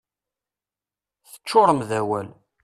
[1.31, 2.27] Teččurem d awal.